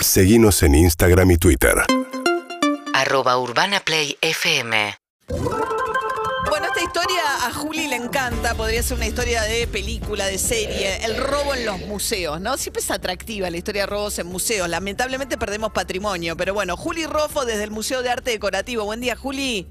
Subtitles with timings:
[0.00, 1.74] Seguimos en Instagram y Twitter.
[2.94, 4.70] arroba urbanaplayfm
[5.28, 11.04] Bueno, esta historia a Juli le encanta, podría ser una historia de película, de serie,
[11.04, 12.56] el robo en los museos, ¿no?
[12.56, 17.04] Siempre es atractiva la historia de robos en museos, lamentablemente perdemos patrimonio, pero bueno, Juli
[17.04, 19.66] Rofo desde el Museo de Arte Decorativo, buen día Juli.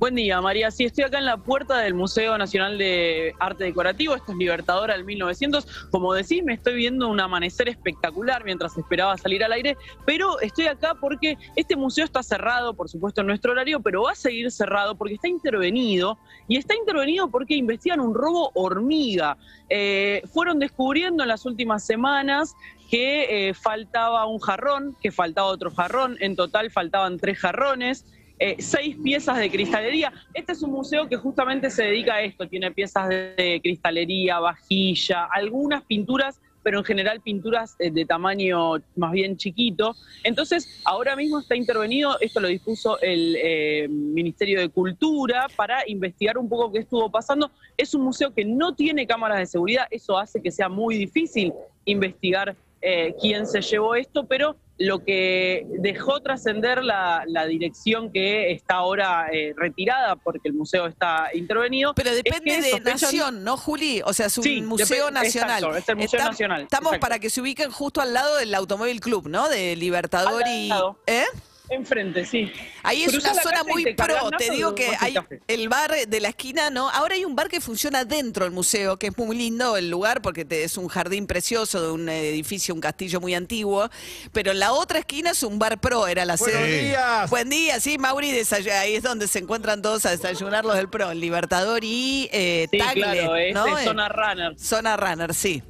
[0.00, 0.70] Buen día, María.
[0.70, 4.14] Sí, estoy acá en la puerta del Museo Nacional de Arte Decorativo.
[4.14, 5.88] Esto es Libertadora del 1900.
[5.90, 9.76] Como decís, me estoy viendo un amanecer espectacular mientras esperaba salir al aire,
[10.06, 14.12] pero estoy acá porque este museo está cerrado, por supuesto, en nuestro horario, pero va
[14.12, 16.18] a seguir cerrado porque está intervenido.
[16.48, 19.36] Y está intervenido porque investigan un robo hormiga.
[19.68, 22.54] Eh, fueron descubriendo en las últimas semanas
[22.90, 26.16] que eh, faltaba un jarrón, que faltaba otro jarrón.
[26.20, 28.06] En total faltaban tres jarrones
[28.42, 30.10] eh, seis piezas de cristalería.
[30.32, 35.28] Este es un museo que justamente se dedica a esto, tiene piezas de, cristalería, vajilla,
[35.30, 39.96] algunas pinturas pero en general pinturas eh, de tamaño más bien chiquito.
[40.24, 46.36] Entonces, ahora mismo está intervenido, esto lo dispuso el eh, Ministerio de Cultura para investigar
[46.36, 47.50] un poco qué estuvo pasando.
[47.78, 51.52] Es un museo que no tiene cámaras de seguridad, eso hace que sea muy difícil
[51.86, 52.54] investigar
[53.20, 59.52] quién se llevó esto, pero lo que dejó trascender la, dirección que está ahora eh,
[59.54, 61.92] retirada porque el museo está intervenido.
[61.94, 64.00] Pero depende de Nación, ¿no, Juli?
[64.04, 65.76] O sea, es un museo nacional.
[65.76, 66.62] es el Museo Nacional.
[66.62, 69.50] Estamos para que se ubiquen justo al lado del Automóvil Club, ¿no?
[69.50, 70.70] De Libertador y...
[71.06, 71.26] ¿Eh?
[71.70, 72.52] Enfrente, sí.
[72.82, 75.14] Ahí es una zona muy pro, te digo que hay
[75.46, 76.90] el bar de la esquina, ¿no?
[76.90, 80.20] Ahora hay un bar que funciona dentro del museo, que es muy lindo el lugar
[80.20, 83.88] porque es un jardín precioso de un edificio, un castillo muy antiguo,
[84.32, 86.58] pero la otra esquina es un bar pro, era la sede.
[86.58, 87.30] Buenos días.
[87.30, 88.30] Buen día, sí, Mauri,
[88.72, 92.66] ahí es donde se encuentran todos a desayunar los del pro, el Libertador y eh,
[92.68, 94.58] sí, claro, es zona runner.
[94.58, 95.62] Zona runner, sí.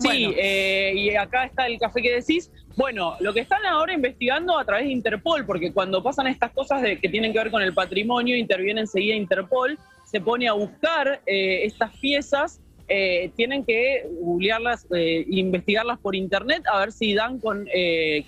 [0.00, 2.50] Sí, eh, y acá está el café que decís.
[2.76, 6.82] Bueno, lo que están ahora investigando a través de Interpol, porque cuando pasan estas cosas
[6.82, 11.20] de, que tienen que ver con el patrimonio, interviene enseguida Interpol, se pone a buscar
[11.26, 17.38] eh, estas piezas, eh, tienen que googlearlas, eh, investigarlas por internet a ver si dan
[17.38, 17.66] con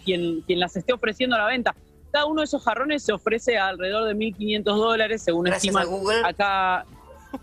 [0.05, 1.75] quien, quien las esté ofreciendo a la venta.
[2.11, 6.23] Cada uno de esos jarrones se ofrece a alrededor de 1.500 dólares, según Gracias Google.
[6.25, 6.87] acá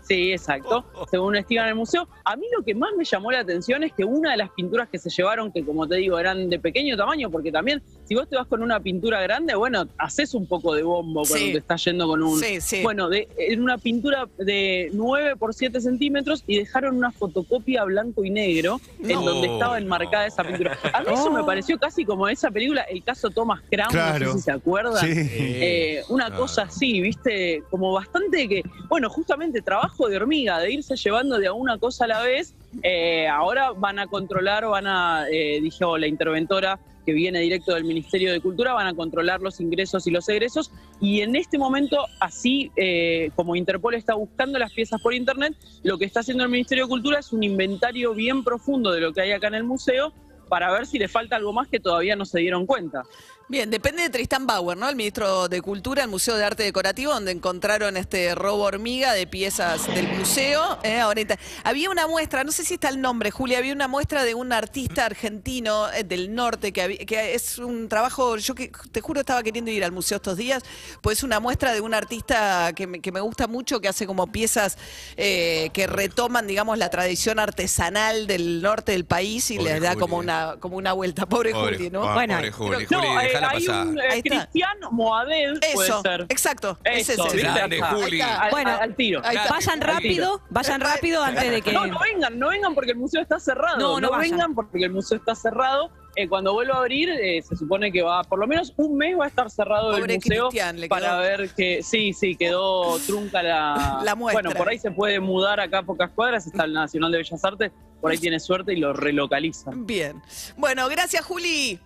[0.02, 2.08] Sí, exacto, según estiman en el museo.
[2.24, 4.88] A mí lo que más me llamó la atención es que una de las pinturas
[4.88, 8.28] que se llevaron, que como te digo, eran de pequeño tamaño, porque también si vos
[8.28, 11.84] te vas con una pintura grande, bueno, haces un poco de bombo cuando te estás
[11.84, 12.38] yendo con un...
[12.38, 12.82] Sí, sí.
[12.82, 18.24] Bueno, de, en una pintura de 9 por 7 centímetros y dejaron una fotocopia blanco
[18.24, 20.78] y negro en donde estaba enmarcada esa pintura.
[20.92, 24.38] A mí eso me pareció casi como esa película, el caso Thomas Crown, no sé
[24.38, 25.04] si se acuerdan.
[25.04, 29.62] Eh, una cosa así, viste, como bastante que, bueno, justamente
[30.08, 32.54] de hormiga, de irse llevando de a una cosa a la vez.
[32.82, 35.60] Eh, ahora van a controlar, van a, eh,
[35.98, 40.10] la interventora, que viene directo del Ministerio de Cultura, van a controlar los ingresos y
[40.10, 40.70] los egresos.
[41.00, 45.98] Y en este momento, así eh, como Interpol está buscando las piezas por Internet, lo
[45.98, 49.22] que está haciendo el Ministerio de Cultura es un inventario bien profundo de lo que
[49.22, 50.12] hay acá en el museo
[50.52, 53.04] para ver si le falta algo más que todavía no se dieron cuenta.
[53.48, 54.88] Bien, depende de Tristán Bauer, ¿no?
[54.88, 59.26] El ministro de Cultura, el Museo de Arte Decorativo, donde encontraron este robo hormiga de
[59.26, 60.78] piezas del museo.
[60.82, 61.00] ¿eh?
[61.00, 61.38] Ahorita.
[61.62, 64.52] Había una muestra, no sé si está el nombre, Julia, había una muestra de un
[64.52, 69.42] artista argentino eh, del norte que, que es un trabajo, yo que te juro estaba
[69.42, 70.62] queriendo ir al museo estos días,
[71.02, 74.06] pues es una muestra de un artista que me, que me gusta mucho, que hace
[74.06, 74.78] como piezas
[75.18, 80.16] eh, que retoman, digamos, la tradición artesanal del norte del país y les da como
[80.16, 81.26] una, como una vuelta.
[81.26, 82.04] Pobre, Juli, ¿no?
[82.04, 82.86] Ah, bueno, pobre Juli.
[82.90, 83.86] No, Juli, eh, déjala hay pasar.
[83.86, 84.36] un eh, Ahí está.
[84.40, 86.26] Cristiano Moadel, puede Eso, ser.
[86.28, 86.78] exacto.
[86.84, 87.36] es Eso, ese.
[87.36, 87.52] ¿viste?
[87.52, 87.80] Grande.
[87.82, 88.20] Juli.
[88.20, 89.22] Al, Bueno, al- tiro.
[89.50, 91.72] Vayan rápido, vayan rápido antes de que...
[91.72, 93.78] No, no vengan, no vengan porque el museo está cerrado.
[93.78, 95.90] No, no vengan porque el museo está cerrado.
[96.14, 99.18] Eh, cuando vuelva a abrir, eh, se supone que va, por lo menos un mes
[99.18, 102.98] va a estar cerrado Pobre el museo Cristian, le para ver que, sí, sí, quedó
[103.06, 104.42] trunca la, La muestra.
[104.42, 107.42] Bueno, por ahí se puede mudar acá a pocas cuadras, está el Nacional de Bellas
[107.42, 109.86] Artes, por ahí tiene suerte y lo relocalizan.
[109.86, 110.20] Bien.
[110.56, 111.78] Bueno, gracias, Juli.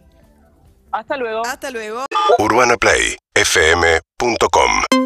[0.91, 1.47] Hasta luego.
[1.47, 2.07] Hasta luego.
[2.39, 5.05] UrbanaPlayFM.com